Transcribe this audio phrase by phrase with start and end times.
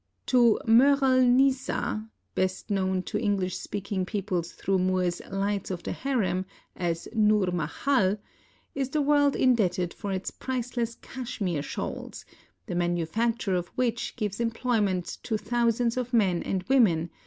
[0.25, 6.47] To Mheural Nisa, best known to English speaking peoples through Moore's" Light of the Harem"
[6.89, 8.17] as Nourmahal,
[8.73, 12.25] is the world indebted for its priceless Cashmere shawls,
[12.65, 16.73] the manufact ure of which gives employment to thousands of men and women, 482 THE
[16.73, 17.15] NORTH AMERICAN REVIEW.